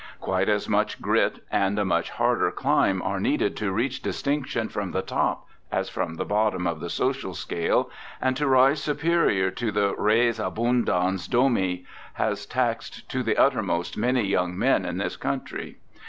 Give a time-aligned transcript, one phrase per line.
[0.19, 4.93] Quite as much grit and a much harder climb are needed to reach distinction from
[4.93, 7.87] the top as from the bottom of the social scale,
[8.19, 14.23] and to rise superior to the res abundans domi has taxed to the uttermost many
[14.25, 15.77] young men in this country.